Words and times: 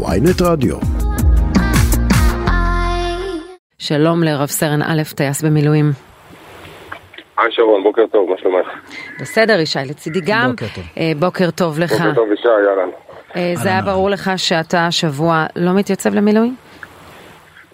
ויינט 0.00 0.42
רדיו. 0.42 0.76
שלום 3.78 4.22
לרב 4.22 4.46
סרן 4.46 4.82
א', 4.82 5.02
טייס 5.16 5.42
במילואים. 5.42 5.84
היי 7.38 7.52
שרון, 7.52 7.82
בוקר 7.82 8.02
טוב, 8.12 8.30
מה 8.30 8.36
שלומך? 8.38 8.66
בסדר, 9.20 9.60
ישי, 9.60 9.78
לצידי 9.90 10.20
גם. 10.26 10.50
בוקר 10.50 10.66
טוב. 10.74 10.84
אה, 10.98 11.12
בוקר 11.18 11.50
טוב 11.50 11.78
לך. 11.78 11.92
בוקר 11.92 12.14
טוב, 12.14 12.32
ישי, 12.32 12.48
אהלן. 12.48 12.88
אה, 13.36 13.52
זה 13.54 13.68
היה 13.68 13.82
ברור 13.82 14.10
לך 14.10 14.30
שאתה 14.36 14.86
השבוע 14.86 15.46
לא 15.56 15.72
מתייצב 15.74 16.14
למילואים? 16.14 16.54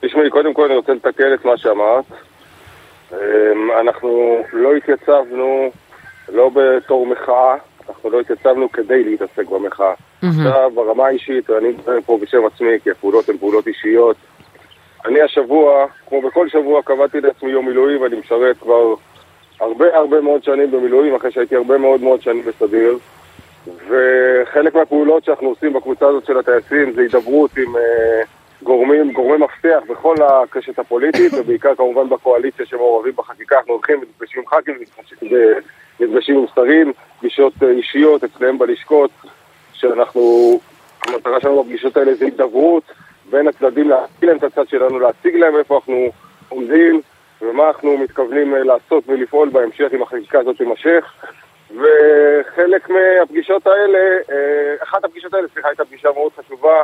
תשמעי, 0.01 0.31
קודם 0.31 0.55
כל 0.55 0.65
אני 0.65 0.77
רוצה 0.77 0.93
לתקן 0.93 1.35
את 1.35 1.45
מה 1.45 1.53
שאמרת. 1.57 2.05
אמ, 3.13 3.71
אנחנו 3.81 4.43
לא 4.53 4.75
התייצבנו, 4.77 5.71
לא 6.29 6.51
בתור 6.55 7.07
מחאה, 7.07 7.55
אנחנו 7.99 8.11
לא 8.11 8.21
התייצבנו 8.21 8.73
כדי 8.73 9.05
להתעסק 9.05 9.49
במחאה. 9.49 9.93
עכשיו, 10.23 10.71
ברמה 10.75 11.07
האישית, 11.07 11.51
ואני 11.51 11.69
מדבר 11.69 12.01
פה 12.07 12.19
בשם 12.23 12.47
עצמי, 12.47 12.81
כי 12.85 12.91
הפעולות 12.91 13.29
הן 13.29 13.39
פעולות 13.39 13.67
אישיות. 13.67 14.17
אני 15.07 15.23
השבוע, 15.23 15.87
כמו 16.09 16.23
בכל 16.23 16.49
שבוע, 16.49 16.83
קבעתי 16.83 17.21
לעצמי 17.21 17.51
יום 17.51 17.67
מילואים, 17.67 18.03
ואני 18.03 18.17
משרת 18.17 18.57
כבר 18.59 18.95
הרבה 19.61 19.97
הרבה 19.97 20.21
מאוד 20.21 20.45
שנים 20.45 20.71
במילואים, 20.71 21.15
אחרי 21.15 21.33
שהייתי 21.33 21.57
הרבה 21.57 21.79
מאוד 21.79 22.01
מאוד 22.01 22.23
שנים 22.23 22.43
בסדיר. 22.45 22.99
וחלק 23.89 24.75
מהפעולות 24.75 25.25
שאנחנו 25.25 25.49
עושים 25.49 25.73
בקבוצה 25.73 26.07
הזאת 26.07 26.27
של 26.27 26.39
הטייסים 26.39 26.93
זה 26.93 27.01
הידברות 27.01 27.51
עם 27.57 27.77
אה, 27.77 28.23
גורמים, 28.63 29.13
גורמי 29.13 29.45
מפתח 29.45 29.81
בכל 29.89 30.17
הקשת 30.23 30.79
הפוליטית, 30.79 31.33
ובעיקר 31.39 31.75
כמובן 31.75 32.09
בקואליציה 32.09 32.67
שמעורבים 32.67 33.13
בחקיקה. 33.17 33.59
אנחנו 33.59 33.73
הולכים 33.73 33.99
ונפגשים 33.99 34.43
עם 34.43 34.47
ח"כים, 34.47 34.75
ונפגשים 36.01 36.37
עם 36.37 36.45
שרים, 36.55 36.93
פגישות 37.19 37.53
אה, 37.63 37.71
אישיות 37.71 38.25
אצלם 38.25 38.59
בלשכות, 38.59 39.11
שאנחנו, 39.73 40.21
המטרה 41.07 41.41
שלנו 41.41 41.63
בפגישות 41.63 41.97
האלה 41.97 42.15
זה 42.15 42.25
הידברות 42.25 42.83
בין 43.31 43.49
הצדדים, 43.49 43.89
להציג 43.89 44.25
להם 44.25 44.37
את 44.37 44.45
הצד 44.45 44.69
שלנו, 44.69 44.99
להציג 44.99 45.37
להם 45.37 45.57
איפה 45.57 45.77
אנחנו 45.77 46.11
עומדים 46.49 47.01
ומה 47.43 47.67
אנחנו 47.69 47.99
מתכוונים 47.99 48.55
אה, 48.55 48.63
לעשות 48.63 49.05
ולפעול 49.07 49.49
בהמשך 49.49 49.89
אם 49.93 50.03
החקיקה 50.03 50.39
הזאת 50.41 50.57
תימשך. 50.57 51.15
וחלק 51.71 52.91
מהפגישות 52.91 53.67
האלה, 53.67 53.99
אה, 54.31 54.75
אחת 54.83 55.05
הפגישות 55.05 55.35
האלה, 55.35 55.49
סליחה, 55.55 55.69
הייתה 55.69 55.85
פגישה 55.85 56.09
מאוד 56.15 56.33
חשובה 56.33 56.83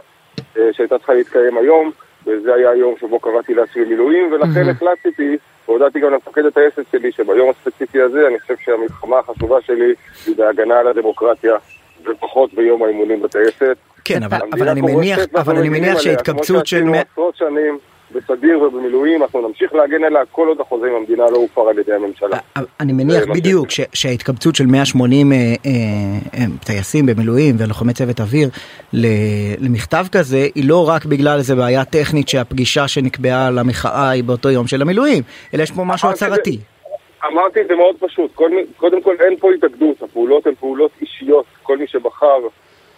שהייתה 0.73 0.99
צריכה 0.99 1.15
להתקיים 1.15 1.59
היום, 1.59 1.91
וזה 2.27 2.55
היה 2.55 2.71
היום 2.71 2.95
שבו 3.01 3.19
קראתי 3.21 3.55
לעצמי 3.55 3.85
מילואים, 3.85 4.33
ולכן 4.33 4.69
החלטתי, 4.69 5.37
והודעתי 5.69 6.01
גם 6.01 6.13
למפקד 6.13 6.47
הטייסת 6.47 6.83
שלי, 6.93 7.13
שביום 7.13 7.51
הספציפי 7.51 8.01
הזה 8.01 8.29
אני 8.29 8.41
חושב 8.41 8.55
שהמלחמה 8.65 9.19
החשובה 9.19 9.61
שלי 9.63 9.95
היא 10.27 10.37
בהגנה 10.37 10.79
על 10.79 10.87
הדמוקרטיה, 10.87 11.57
ופחות 12.05 12.55
ביום 12.55 12.83
האימונים 12.83 13.23
בטייסת. 13.23 13.77
כן, 14.05 14.23
אבל, 14.23 14.69
אני 14.69 14.81
מניח, 14.81 15.19
אבל 15.35 15.57
אני 15.57 15.69
מניח 15.69 15.89
עליה, 15.89 16.01
שהתקבצות 16.01 16.67
של... 16.67 16.81
כמו 16.81 16.95
שעשינו 16.95 16.95
עשרות 17.13 17.37
שנים 17.37 17.79
בסדיר 18.15 18.63
ובמילואים, 18.63 19.23
אנחנו 19.23 19.49
נמשיך 19.49 19.75
להגן 19.75 20.05
עליה 20.05 20.23
כל 20.33 20.49
עוד 20.49 20.61
החוזה 20.61 20.87
עם 20.87 20.95
המדינה 20.95 21.31
לא 21.31 21.37
הופר 21.37 21.61
על 21.69 21.79
ידי 21.79 21.93
הממשלה. 21.93 22.39
אני 22.81 22.93
מניח 22.93 23.21
זה 23.21 23.27
מה 23.27 23.35
בדיוק 23.35 23.71
ש- 23.71 23.81
שההתקבצות 23.93 24.55
של 24.55 24.67
180 24.67 25.33
אה, 25.33 25.37
אה, 25.37 25.71
אה, 26.35 26.45
טייסים 26.65 27.07
במילואים 27.07 27.55
ולוחמי 27.59 27.93
צוות 27.93 28.21
אוויר 28.21 28.49
למכתב 29.61 30.07
כזה 30.13 30.47
היא 30.55 30.69
לא 30.69 30.89
רק 30.89 31.05
בגלל 31.05 31.39
איזה 31.39 31.55
בעיה 31.55 31.85
טכנית 31.85 32.29
שהפגישה 32.29 32.89
שנקבעה 32.89 33.51
למחאה 33.51 34.11
היא 34.11 34.25
באותו 34.25 34.51
יום 34.51 34.67
של 34.67 34.83
המילואים, 34.83 35.23
אלא 35.55 35.63
יש 35.63 35.71
פה 35.71 35.85
משהו 35.85 36.09
הצהרתי. 36.11 36.59
אמרתי 37.33 37.61
את 37.61 37.69
זה 37.69 37.75
מאוד 37.75 37.97
פשוט, 38.01 38.31
מי- 38.41 38.65
קודם 38.77 39.03
כל 39.03 39.15
אין 39.21 39.37
פה 39.41 39.53
התאגדות, 39.53 40.03
הפעולות 40.03 40.47
הן 40.47 40.55
פעולות 40.61 40.91
אישיות, 41.01 41.45
כל 41.63 41.79
מי 41.79 41.87
שבחר 41.87 42.39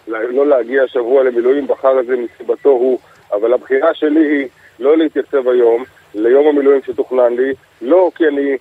לא 0.07 0.47
להגיע 0.47 0.83
השבוע 0.83 1.23
למילואים 1.23 1.67
בחר 1.67 1.99
את 1.99 2.05
זה 2.05 2.13
מסיבתו 2.17 2.69
הוא, 2.69 2.99
אבל 3.33 3.53
הבחירה 3.53 3.89
שלי 3.93 4.19
היא 4.19 4.47
לא 4.79 4.97
להתייצב 4.97 5.47
היום 5.47 5.83
ליום 6.15 6.47
המילואים 6.47 6.81
שתוכנן 6.85 7.33
לי, 7.33 7.53
לא 7.81 8.11
כי 8.15 8.27
אני 8.27 8.57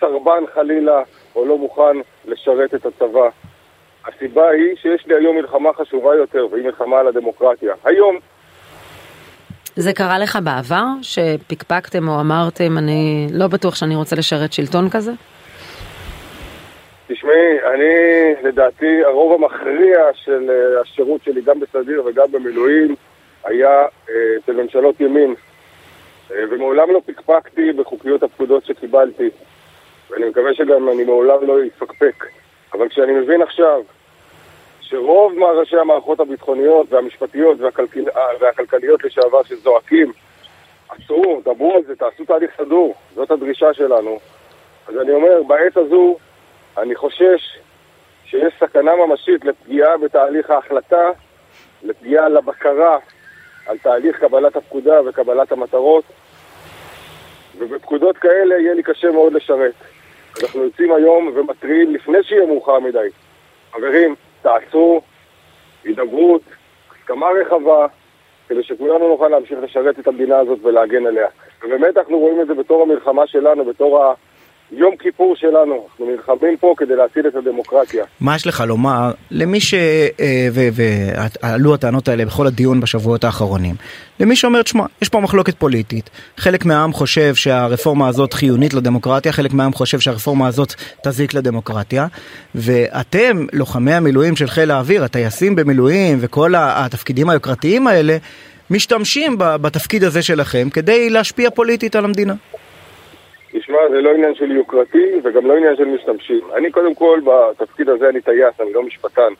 סרבן 0.00 0.44
חלילה 0.54 1.02
או 1.36 1.46
לא 1.46 1.58
מוכן 1.58 1.96
לשרת 2.24 2.74
את 2.74 2.86
הצבא. 2.86 3.28
הסיבה 4.06 4.48
היא 4.48 4.76
שיש 4.82 5.06
לי 5.06 5.14
היום 5.14 5.36
מלחמה 5.36 5.72
חשובה 5.72 6.14
יותר, 6.14 6.46
והיא 6.50 6.64
מלחמה 6.64 6.98
על 6.98 7.06
הדמוקרטיה. 7.06 7.74
היום 7.84 8.18
זה 9.76 9.92
קרה 9.92 10.18
לך 10.18 10.38
בעבר, 10.44 10.84
שפקפקתם 11.02 12.08
או 12.08 12.20
אמרתם, 12.20 12.78
אני 12.78 13.26
לא 13.32 13.46
בטוח 13.46 13.74
שאני 13.74 13.96
רוצה 13.96 14.16
לשרת 14.16 14.52
שלטון 14.52 14.90
כזה? 14.90 15.12
תשמעי, 17.08 17.58
אני, 17.74 18.48
לדעתי, 18.48 19.04
הרוב 19.04 19.42
המכריע 19.42 19.98
של 20.14 20.50
אה, 20.50 20.80
השירות 20.80 21.24
שלי, 21.24 21.40
גם 21.42 21.60
בסדיר 21.60 22.02
וגם 22.06 22.32
במילואים, 22.32 22.94
היה 23.46 23.82
אה, 24.10 24.14
אצל 24.38 24.52
ממשלות 24.52 25.00
ימין. 25.00 25.34
אה, 26.30 26.44
ומעולם 26.50 26.90
לא 26.90 27.00
פקפקתי 27.06 27.72
בחוקיות 27.72 28.22
הפקודות 28.22 28.64
שקיבלתי. 28.64 29.30
ואני 30.10 30.28
מקווה 30.28 30.54
שגם 30.54 30.88
אני 30.88 31.04
מעולם 31.04 31.46
לא 31.46 31.58
אפקפק. 31.66 32.24
אבל 32.72 32.88
כשאני 32.88 33.12
מבין 33.12 33.42
עכשיו 33.42 33.82
שרוב 34.80 35.32
ראשי 35.38 35.76
המערכות 35.76 36.20
הביטחוניות 36.20 36.92
והמשפטיות 36.92 37.60
והכלכל... 37.60 38.00
אה, 38.16 38.22
והכלכליות 38.40 39.04
לשעבר 39.04 39.42
שזועקים, 39.42 40.12
עצרו, 40.88 41.40
דברו 41.44 41.74
על 41.74 41.82
זה, 41.84 41.96
תעשו 41.96 42.24
תהליך 42.24 42.50
סדור, 42.56 42.94
זאת 43.14 43.30
הדרישה 43.30 43.74
שלנו. 43.74 44.18
אז 44.88 44.96
אני 44.96 45.10
אומר, 45.10 45.42
בעת 45.46 45.76
הזו, 45.76 46.16
אני 46.78 46.94
חושש 46.94 47.58
שיש 48.24 48.54
סכנה 48.60 48.90
ממשית 48.96 49.44
לפגיעה 49.44 49.96
בתהליך 49.96 50.50
ההחלטה, 50.50 51.10
לפגיעה 51.82 52.28
לבקרה 52.28 52.98
על 53.66 53.78
תהליך 53.78 54.18
קבלת 54.18 54.56
הפקודה 54.56 55.00
וקבלת 55.08 55.52
המטרות, 55.52 56.04
ובפקודות 57.58 58.18
כאלה 58.18 58.58
יהיה 58.58 58.74
לי 58.74 58.82
קשה 58.82 59.10
מאוד 59.10 59.32
לשרת. 59.32 59.74
אנחנו 60.42 60.64
יוצאים 60.64 60.92
היום 60.92 61.30
ומתריעים 61.34 61.94
לפני 61.94 62.22
שיהיה 62.22 62.46
מאוחר 62.46 62.80
מדי. 62.80 63.08
חברים, 63.72 64.14
תעצרו, 64.42 65.00
הידברות, 65.84 66.42
הסכמה 66.90 67.26
רחבה, 67.40 67.86
כדי 68.48 68.62
שכולנו 68.62 69.08
נוכל 69.08 69.28
להמשיך 69.28 69.58
לשרת 69.62 69.98
את 69.98 70.06
המדינה 70.06 70.38
הזאת 70.38 70.58
ולהגן 70.62 71.06
עליה. 71.06 71.28
ובאמת 71.62 71.96
אנחנו 71.96 72.18
רואים 72.18 72.40
את 72.40 72.46
זה 72.46 72.54
בתור 72.54 72.82
המלחמה 72.82 73.26
שלנו, 73.26 73.64
בתור 73.64 74.02
היום 74.70 74.96
כיפור 74.96 75.36
שלנו. 75.36 75.86
אנחנו 75.90 76.06
נלחמים 76.10 76.56
פה 76.60 76.74
כדי 76.76 76.96
להציל 76.96 77.28
את 77.28 77.34
הדמוקרטיה. 77.34 78.04
מה 78.20 78.36
יש 78.36 78.46
לך 78.46 78.64
לומר 78.66 79.10
למי 79.30 79.60
ש... 79.60 79.74
אה, 80.20 80.48
ועלו 80.52 81.74
הטענות 81.74 82.08
האלה 82.08 82.24
בכל 82.24 82.46
הדיון 82.46 82.80
בשבועות 82.80 83.24
האחרונים, 83.24 83.74
למי 84.20 84.36
שאומר, 84.36 84.62
תשמע, 84.62 84.84
יש 85.02 85.08
פה 85.08 85.20
מחלוקת 85.20 85.54
פוליטית, 85.58 86.10
חלק 86.36 86.64
מהעם 86.64 86.92
חושב 86.92 87.34
שהרפורמה 87.34 88.08
הזאת 88.08 88.32
חיונית 88.32 88.74
לדמוקרטיה, 88.74 89.32
חלק 89.32 89.52
מהעם 89.52 89.72
חושב 89.72 90.00
שהרפורמה 90.00 90.48
הזאת 90.48 90.74
תזיק 91.02 91.34
לדמוקרטיה, 91.34 92.06
ואתם, 92.54 93.46
לוחמי 93.52 93.94
המילואים 93.94 94.36
של 94.36 94.46
חיל 94.46 94.70
האוויר, 94.70 95.04
הטייסים 95.04 95.56
במילואים 95.56 96.18
וכל 96.20 96.54
התפקידים 96.56 97.30
היוקרתיים 97.30 97.86
האלה, 97.86 98.16
משתמשים 98.70 99.34
בתפקיד 99.38 100.04
הזה 100.04 100.22
שלכם 100.22 100.70
כדי 100.70 101.10
להשפיע 101.10 101.50
פוליטית 101.50 101.96
על 101.96 102.04
המדינה. 102.04 102.34
תשמע, 103.58 103.78
זה 103.90 104.00
לא 104.00 104.14
עניין 104.14 104.34
של 104.34 104.50
יוקרתי 104.50 105.12
וגם 105.22 105.46
לא 105.46 105.56
עניין 105.56 105.76
של 105.76 105.84
משתמשים. 105.84 106.40
אני 106.54 106.70
קודם 106.70 106.94
כל, 106.94 107.20
בתפקיד 107.24 107.88
הזה 107.88 108.08
אני 108.08 108.20
טייס, 108.20 108.60
אני 108.60 108.72
לא 108.72 108.82
משפטן. 108.82 109.32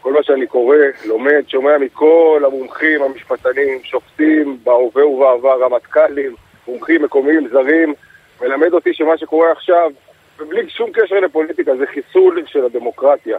כל 0.00 0.12
מה 0.12 0.22
שאני 0.22 0.46
קורא, 0.46 0.76
לומד, 1.06 1.42
שומע 1.48 1.78
מכל 1.78 2.42
המומחים, 2.46 3.02
המשפטנים, 3.02 3.78
שופטים, 3.82 4.58
בהווה 4.64 5.06
ובעבר, 5.06 5.64
רמטכ"לים, 5.64 6.34
מומחים 6.68 7.02
מקומיים, 7.02 7.48
זרים, 7.48 7.94
מלמד 8.42 8.72
אותי 8.72 8.94
שמה 8.94 9.18
שקורה 9.18 9.52
עכשיו, 9.52 9.90
ובלי 10.38 10.68
שום 10.68 10.90
קשר 10.92 11.20
לפוליטיקה, 11.20 11.76
זה 11.76 11.86
חיסול 11.86 12.42
של 12.46 12.64
הדמוקרטיה. 12.64 13.38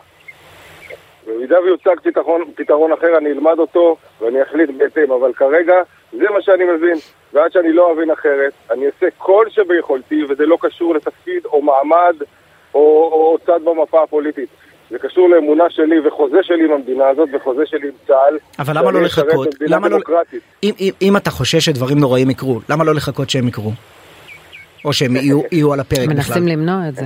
במידה 1.28 1.60
ויוצג 1.60 1.96
פתרון, 2.04 2.42
פתרון 2.56 2.92
אחר, 2.92 3.18
אני 3.18 3.32
אלמד 3.32 3.60
אותו 3.60 3.98
ואני 4.22 4.42
אחליט 4.44 4.70
בהתאם, 4.78 5.12
אבל 5.12 5.34
כרגע 5.34 5.74
זה 6.12 6.26
מה 6.34 6.42
שאני 6.42 6.64
מבין, 6.64 6.98
ועד 7.34 7.52
שאני 7.52 7.74
לא 7.74 7.92
אבין 7.94 8.12
אחרת, 8.12 8.54
אני 8.72 8.86
אעשה 8.86 9.08
כל 9.18 9.46
שביכולתי, 9.50 10.24
וזה 10.30 10.46
לא 10.46 10.58
קשור 10.62 10.96
לתפקיד 10.96 11.46
או 11.46 11.62
מעמד 11.62 12.16
או, 12.74 12.80
או 13.14 13.38
צד 13.46 13.60
במפה 13.66 14.04
הפוליטית. 14.04 14.50
זה 14.90 15.00
קשור 15.00 15.30
לאמונה 15.30 15.64
שלי 15.70 16.08
וחוזה 16.08 16.38
שלי 16.44 16.66
עם 16.66 16.72
המדינה 16.72 17.08
הזאת 17.08 17.30
וחוזה 17.34 17.66
שלי 17.66 17.88
עם 17.88 17.94
צה"ל. 18.08 18.38
אבל 18.60 18.78
למה 18.78 18.92
לא 18.92 19.02
לחכות? 19.02 19.48
למה 19.62 19.90
לא... 19.90 19.98
אם, 20.64 20.72
אם, 20.80 20.90
אם 21.02 21.18
אתה 21.18 21.32
חושש 21.32 21.66
שדברים 21.66 22.00
נוראים 22.00 22.30
יקרו, 22.30 22.60
למה 22.70 22.84
לא 22.84 22.96
לחכות 22.96 23.30
שהם 23.30 23.48
יקרו? 23.48 23.72
או 24.86 24.94
שהם 24.94 25.16
יהיו, 25.16 25.42
יהיו 25.52 25.74
על 25.74 25.80
הפרק 25.80 26.00
בכלל? 26.00 26.16
מנסים 26.16 26.48
למנוע 26.48 26.90
את 26.90 26.96
זה. 26.96 27.06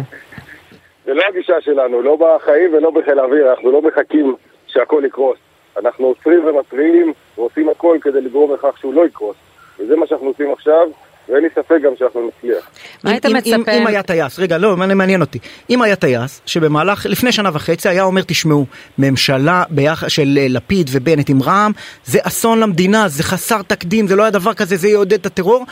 זה 1.09 1.15
לא 1.15 1.21
הגישה 1.29 1.53
שלנו, 1.61 2.01
לא 2.01 2.15
בחיים 2.15 2.73
ולא 2.73 2.91
בחיל 2.91 3.19
האוויר, 3.19 3.51
אנחנו 3.51 3.71
לא 3.71 3.81
מחכים 3.81 4.35
שהכל 4.67 5.03
יקרוס. 5.05 5.37
אנחנו 5.83 6.05
עוצרים 6.05 6.45
ומתריעים 6.47 7.13
ועושים 7.37 7.69
הכל 7.69 7.97
כדי 8.01 8.21
לגרום 8.21 8.53
לכך 8.53 8.77
שהוא 8.79 8.93
לא 8.93 9.05
יקרוס. 9.05 9.35
וזה 9.79 9.95
מה 9.95 10.07
שאנחנו 10.07 10.27
עושים 10.27 10.51
עכשיו, 10.53 10.87
ואין 11.29 11.43
לי 11.43 11.49
ספק 11.55 11.77
גם 11.83 11.91
שאנחנו 11.99 12.27
נצליח. 12.27 12.69
מה 13.03 13.11
היית 13.11 13.25
אם- 13.25 13.35
מצפה? 13.35 13.71
אם, 13.71 13.81
אם 13.81 13.87
היה 13.87 14.03
טייס, 14.03 14.39
רגע, 14.39 14.57
לא, 14.57 14.77
מעניין 14.77 14.97
מעניין 14.97 15.21
אותי. 15.21 15.39
אם 15.69 15.81
היה 15.81 15.95
טייס 15.95 16.41
שבמהלך, 16.45 17.05
לפני 17.05 17.31
שנה 17.31 17.49
וחצי 17.53 17.89
היה 17.89 18.03
אומר, 18.03 18.21
תשמעו, 18.27 18.65
ממשלה 18.97 19.63
ביחד 19.69 20.07
של 20.09 20.37
אה, 20.41 20.45
לפיד 20.49 20.89
ובנט 20.91 21.29
עם 21.29 21.43
רע"מ, 21.43 21.71
זה 22.05 22.19
אסון 22.23 22.59
למדינה, 22.59 23.07
זה 23.07 23.23
חסר 23.23 23.61
תקדים, 23.61 24.07
זה 24.07 24.15
לא 24.15 24.23
היה 24.23 24.31
דבר 24.31 24.53
כזה, 24.53 24.75
זה 24.75 24.87
יעודד 24.87 25.13
את 25.13 25.25
הטרור. 25.25 25.65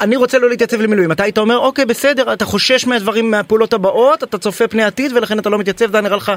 אני 0.00 0.16
רוצה 0.16 0.38
לא 0.38 0.48
להתייצב 0.48 0.80
למילואים. 0.80 1.12
אתה 1.12 1.22
היית 1.22 1.38
אומר, 1.38 1.58
אוקיי, 1.58 1.84
בסדר, 1.84 2.32
אתה 2.32 2.44
חושש 2.44 2.86
מהדברים, 2.86 3.30
מהפעולות 3.30 3.72
הבאות, 3.72 4.22
אתה 4.22 4.38
צופה 4.38 4.68
פני 4.68 4.84
עתיד 4.84 5.12
ולכן 5.16 5.38
אתה 5.38 5.50
לא 5.50 5.58
מתייצב, 5.58 5.86
זה 5.90 6.00
נראה 6.00 6.16
לך 6.16 6.28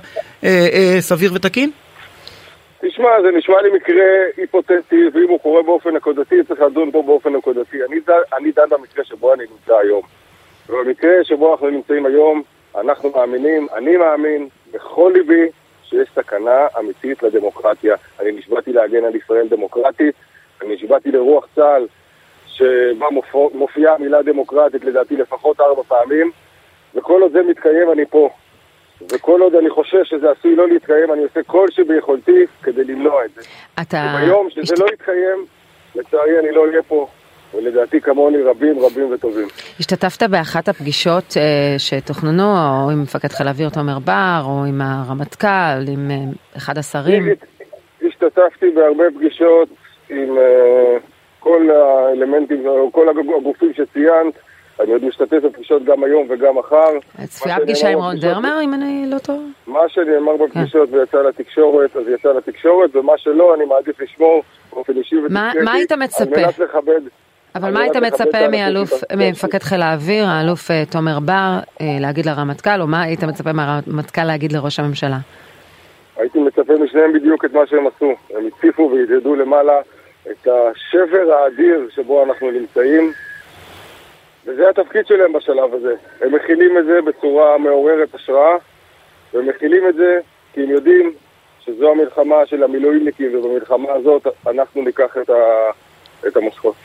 אה, 0.43 0.49
אה, 0.73 1.01
סביר 1.01 1.31
ותקין? 1.35 1.71
תשמע, 2.81 3.09
זה 3.21 3.37
נשמע 3.37 3.61
לי 3.61 3.69
מקרה 3.75 4.05
היפותטי, 4.37 5.01
ואם 5.13 5.29
הוא 5.29 5.39
קורה 5.39 5.63
באופן 5.63 5.89
נקודתי, 5.89 6.35
צריך 6.47 6.61
לדון 6.61 6.91
בו 6.91 7.03
באופן 7.03 7.35
נקודתי. 7.35 7.77
אני, 7.89 7.95
אני 8.37 8.51
דן 8.51 8.69
במקרה 8.69 9.03
שבו 9.03 9.33
אני 9.33 9.43
נמצא 9.51 9.77
היום. 9.77 10.01
ובמקרה 10.69 11.23
שבו 11.23 11.51
אנחנו 11.51 11.69
נמצאים 11.69 12.05
היום, 12.05 12.43
אנחנו 12.77 13.11
מאמינים, 13.15 13.67
אני 13.77 13.97
מאמין 13.97 14.47
בכל 14.73 15.11
ליבי 15.15 15.45
שיש 15.83 16.09
סכנה 16.15 16.67
אמיתית 16.79 17.23
לדמוקרטיה. 17.23 17.95
אני 18.19 18.31
נשבעתי 18.31 18.73
להגן 18.73 19.05
על 19.05 19.15
ישראל 19.15 19.47
דמוקרטית, 19.47 20.15
אני 20.61 20.75
נשבעתי 20.75 21.11
לרוח 21.11 21.47
צה"ל 21.55 21.87
שבה 22.59 23.05
מופיע- 23.11 23.57
מופיעה 23.57 23.95
המילה 23.95 24.21
דמוקרטית 24.21 24.83
לדעתי 24.85 25.15
לפחות 25.17 25.59
ארבע 25.61 25.81
פעמים, 25.87 26.31
וכל 26.95 27.21
עוד 27.21 27.31
זה 27.31 27.39
מתקיים 27.49 27.91
אני 27.91 28.05
פה. 28.05 28.29
וכל 29.11 29.41
עוד 29.41 29.55
אני 29.55 29.69
חושב 29.69 30.03
שזה 30.03 30.31
עשוי 30.31 30.55
לא 30.55 30.67
להתקיים, 30.67 31.13
אני 31.13 31.23
עושה 31.23 31.43
כל 31.43 31.67
שביכולתי 31.71 32.31
כדי 32.63 32.83
למנוע 32.83 33.25
את 33.25 33.29
זה. 33.35 33.41
אתה... 33.81 34.15
וביום 34.15 34.49
שזה 34.49 34.61
השת- 34.61 34.79
לא 34.79 34.85
יתקיים, 34.93 35.45
לצערי 35.95 36.39
אני 36.39 36.51
לא 36.51 36.65
אהיה 36.67 36.83
פה, 36.83 37.07
ולדעתי 37.53 38.01
כמוני 38.01 38.37
רבים 38.41 38.79
רבים 38.79 39.11
וטובים. 39.13 39.47
השתתפת 39.79 40.23
באחת 40.29 40.67
הפגישות 40.69 41.37
אה, 41.37 41.75
שתוכננו, 41.77 42.43
או 42.43 42.91
עם 42.91 43.01
מפקד 43.01 43.27
חיל 43.27 43.47
האוויר 43.47 43.69
תומר 43.69 43.99
בר, 43.99 44.41
או 44.45 44.65
עם 44.65 44.81
הרמטכ"ל, 44.81 45.47
עם 45.93 46.11
אה, 46.11 46.15
אחד 46.57 46.77
השרים? 46.77 47.23
השתתפתי 48.07 48.65
בהרבה 48.75 49.03
פגישות 49.15 49.69
עם 50.09 50.37
אה, 50.37 50.97
כל 51.49 51.69
האלמנטים, 51.71 52.63
כל 52.91 53.09
הגופים 53.09 53.73
שציינת. 53.73 54.33
אני 54.79 54.91
עוד 54.91 55.05
משתתף 55.05 55.37
בפגישות 55.43 55.85
גם 55.85 56.03
היום 56.03 56.27
וגם 56.29 56.57
מחר. 56.57 56.89
צפויה 57.25 57.55
מה 57.55 57.61
פגישה 57.61 57.89
עם 57.89 57.99
רון 57.99 58.15
דרמר, 58.15 58.59
אם 58.63 58.73
אני 58.73 59.05
לא 59.07 59.17
טועה? 59.17 59.39
מה 59.67 59.79
שנאמר 59.87 60.37
בפגישות 60.37 60.89
ויצא 60.91 61.17
לתקשורת, 61.17 61.95
אז 61.97 62.07
יצא 62.07 62.29
לתקשורת, 62.29 62.95
ומה 62.95 63.13
שלא, 63.17 63.55
אני 63.55 63.65
מעדיף 63.65 64.01
לשמור 64.01 64.43
באופן 64.73 64.97
אישי 64.97 65.15
ודיסקרטי. 65.17 65.59
מה 65.65 65.73
היית 65.73 65.91
מצפה? 65.91 66.23
על 66.23 66.45
מנת 66.45 66.59
לכבד. 66.59 67.01
אבל 67.55 67.73
מה 67.73 67.81
היית 67.81 67.95
מצפה 67.95 68.47
מאלוף, 68.51 68.91
ממפקד 69.17 69.63
חיל 69.63 69.81
האוויר, 69.81 70.25
האלוף 70.25 70.71
אה, 70.71 70.83
תומר 70.91 71.19
בר, 71.19 71.59
אה, 71.81 71.85
להגיד 71.99 72.25
לרמטכ"ל, 72.25 72.81
או 72.81 72.87
מה 72.87 73.01
היית 73.01 73.23
מצפה 73.23 73.53
מהרמטכ"ל 73.53 74.23
להגיד 74.23 74.51
לראש 74.51 74.79
הממשלה? 74.79 75.17
הייתי 76.17 76.39
מצפה 76.39 76.73
משניהם 76.83 77.13
בדיוק 77.13 77.45
את 77.45 77.53
מה 77.53 77.61
שהם 77.67 77.87
עשו. 77.87 78.13
הם 78.35 78.47
הציפו 78.47 78.91
והדהדו 78.93 79.35
למעלה 79.35 79.73
את 80.31 80.47
השבר 80.47 81.33
האדיר 81.33 81.89
שבו 81.95 82.23
אנחנו 82.23 82.51
נמצאים, 82.51 83.13
וזה 84.45 84.69
התפקיד 84.69 85.07
שלהם 85.07 85.33
בשלב 85.33 85.73
הזה. 85.73 85.95
הם 86.21 86.35
מכילים 86.35 86.77
את 86.77 86.85
זה 86.85 87.01
בצורה 87.01 87.57
מעוררת 87.57 88.15
השראה, 88.15 88.57
והם 89.33 89.49
מכילים 89.49 89.87
את 89.89 89.95
זה 89.95 90.19
כי 90.53 90.63
הם 90.63 90.69
יודעים 90.69 91.13
שזו 91.59 91.91
המלחמה 91.91 92.45
של 92.45 92.63
המילואימניקים, 92.63 93.35
ובמלחמה 93.35 93.91
הזאת 93.91 94.27
אנחנו 94.47 94.81
ניקח 94.81 95.17
את, 95.21 95.29
ה... 95.29 95.69
את 96.27 96.37
המושכות. 96.37 96.75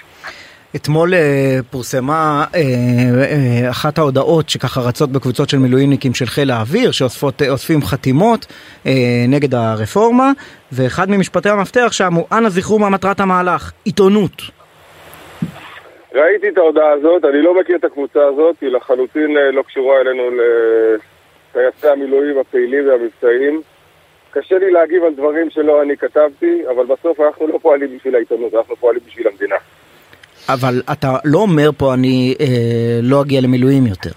אתמול 0.76 1.15
אה, 1.15 1.59
פורסמה 1.71 2.44
אה, 2.55 2.61
אה, 2.61 3.71
אחת 3.71 3.99
ההודעות 3.99 4.49
שככה 4.49 4.81
רצות 4.81 5.12
בקבוצות 5.12 5.49
של 5.49 5.59
מילואימניקים 5.59 6.15
של 6.15 6.26
חיל 6.26 6.50
האוויר 6.50 6.91
שאוספים 6.91 7.82
חתימות 7.82 8.47
נגד 9.29 9.55
הרפורמה 9.55 10.32
ואחד 10.73 11.11
ממשפטי 11.11 11.49
המפתח 11.49 11.93
שם 11.93 12.15
הוא 12.15 12.25
אנא 12.32 12.49
זכרו 12.49 12.79
מה 12.79 12.91
מטרת 12.91 13.21
המהלך, 13.21 13.73
עיתונות. 13.85 14.43
ראיתי 16.15 16.49
את 16.49 16.59
ההודעה 16.59 16.93
הזאת, 16.93 17.25
אני 17.25 17.43
לא 17.43 17.61
מכיר 17.61 17.76
את 17.76 17.85
הקבוצה 17.85 18.21
הזאת, 18.26 18.56
היא 18.61 18.71
לחלוטין 18.71 19.37
לא 19.53 19.62
קשורה 19.62 20.00
אלינו 20.00 20.23
לטייסי 20.31 21.88
המילואים 21.88 22.38
הפעילים 22.38 22.88
והמבצעיים. 22.88 23.61
קשה 24.31 24.59
לי 24.59 24.71
להגיב 24.71 25.05
על 25.05 25.15
דברים 25.15 25.50
שלא 25.50 25.82
אני 25.82 25.97
כתבתי, 25.97 26.62
אבל 26.71 26.87
בסוף 26.87 27.21
אנחנו 27.21 27.47
לא 27.47 27.59
פועלים 27.62 27.97
בשביל 27.97 28.15
העיתונות, 28.15 28.55
אנחנו 28.55 28.76
פועלים 28.76 29.03
בשביל 29.06 29.29
המדינה. 29.29 29.56
אבל 30.49 30.82
אתה 30.93 31.17
לא 31.25 31.38
אומר 31.38 31.70
פה 31.79 31.94
אני 31.94 32.35
אה, 32.41 32.46
לא 33.02 33.23
אגיע 33.23 33.41
למילואים 33.41 33.87
יותר. 33.87 34.11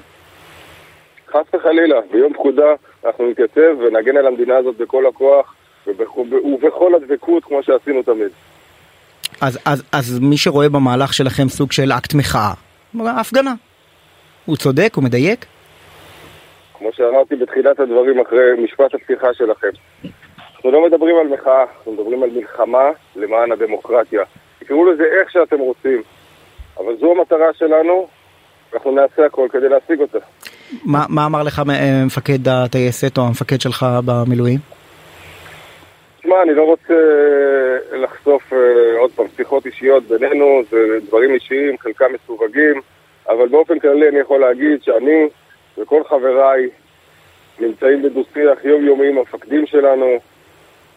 חס 1.30 1.54
וחלילה, 1.54 1.96
ביום 2.12 2.34
פקודה 2.34 2.74
אנחנו 3.06 3.30
נתייצב 3.30 3.80
ונגן 3.80 4.18
על 4.18 4.28
המדינה 4.28 4.58
הזאת 4.58 4.78
בכל 4.78 5.06
הכוח 5.06 5.56
ובכל, 5.88 6.22
ובכל 6.44 6.96
הדבקות 6.96 7.44
כמו 7.44 7.64
שעשינו 7.64 8.04
תמיד. 8.04 8.30
אז, 9.42 9.60
אז, 9.66 9.84
אז 9.92 10.20
מי 10.20 10.38
שרואה 10.38 10.70
במהלך 10.70 11.14
שלכם 11.14 11.50
סוג 11.50 11.72
של 11.72 11.92
אקט 11.92 12.14
מחאה, 12.14 12.54
הפגנה. 13.00 13.54
הוא 14.46 14.58
צודק, 14.58 14.92
הוא 14.96 15.04
מדייק? 15.04 15.46
כמו 16.78 16.90
שאמרתי 16.94 17.36
בתחילת 17.36 17.80
הדברים 17.80 18.20
אחרי 18.20 18.64
משפט 18.64 18.94
הפתיחה 18.94 19.34
שלכם. 19.34 19.68
אנחנו 20.56 20.72
לא 20.72 20.88
מדברים 20.88 21.16
על 21.22 21.28
מחאה, 21.28 21.64
אנחנו 21.78 21.92
מדברים 21.92 22.24
על 22.24 22.30
מלחמה 22.30 22.90
למען 23.16 23.52
הדמוקרטיה. 23.52 24.24
תקראו 24.60 24.92
לזה 24.92 25.04
איך 25.04 25.32
שאתם 25.32 25.60
רוצים, 25.60 26.02
אבל 26.80 26.98
זו 27.00 27.12
המטרה 27.12 27.54
שלנו, 27.54 28.08
ואנחנו 28.72 28.92
נעשה 28.92 29.26
הכל 29.26 29.48
כדי 29.52 29.70
להשיג 29.70 30.00
אותה. 30.00 30.20
מה, 30.86 31.06
מה 31.10 31.26
אמר 31.26 31.44
לך 31.44 31.62
אה, 31.70 32.06
מפקד 32.06 32.48
הטייסת 32.48 33.18
או 33.18 33.24
המפקד 33.28 33.62
שלך 33.62 33.86
במילואים? 34.06 34.60
תשמע, 36.20 36.42
אני 36.44 36.54
לא 36.54 36.64
רוצה 36.64 36.94
אה, 36.94 37.98
לחשוף 37.98 38.54
אה, 38.54 39.00
עוד 39.00 39.12
פעם 39.12 39.26
שיחות 39.36 39.66
אישיות 39.66 40.04
בינינו, 40.04 40.62
זה 40.72 40.78
דברים 41.08 41.34
אישיים, 41.34 41.78
חלקם 41.78 42.06
מסווגים, 42.14 42.82
אבל 43.30 43.48
באופן 43.48 43.80
כללי 43.80 44.10
אני 44.10 44.20
יכול 44.20 44.40
להגיד 44.40 44.84
שאני 44.84 45.28
וכל 45.78 46.04
חבריי 46.04 46.70
נמצאים 47.60 48.04
בדו-שיח 48.04 48.66
יומיומי 48.66 49.08
עם 49.08 49.18
המפקדים 49.18 49.66
שלנו. 49.68 50.06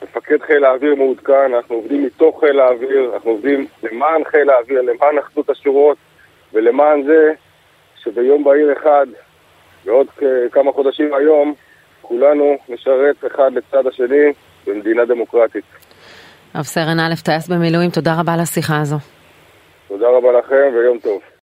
מפקד 0.03 0.43
חיל 0.43 0.65
האוויר 0.65 0.95
מעודכן, 0.95 1.55
אנחנו 1.55 1.75
עובדים 1.75 2.05
מתוך 2.05 2.41
חיל 2.41 2.61
האוויר, 2.61 3.11
אנחנו 3.15 3.31
עובדים 3.31 3.67
למען 3.83 4.25
חיל 4.25 4.51
האוויר, 4.51 4.81
למען 4.83 5.19
אחדות 5.19 5.51
השורות, 5.51 5.99
ולמען 6.53 7.03
זה 7.03 7.33
שביום 8.03 8.45
בהיר 8.45 8.73
אחד, 8.73 9.07
בעוד 9.85 10.07
כמה 10.53 10.73
חודשים 10.73 11.15
היום, 11.15 11.55
כולנו 12.03 12.57
נשרת 12.69 13.25
אחד 13.27 13.53
לצד 13.53 13.87
השני 13.87 14.33
במדינה 14.67 15.05
דמוקרטית. 15.05 15.65
רב 16.55 16.63
סרן 16.63 17.01
א', 17.01 17.15
טייס 17.25 17.49
במילואים, 17.49 17.91
תודה 17.91 18.21
רבה 18.21 18.33
על 18.35 18.41
השיחה 18.41 18.81
הזו. 18.81 18.97
תודה 19.89 20.09
רבה 20.09 20.33
לכם 20.33 20.71
ויום 20.75 20.99
טוב. 20.99 21.40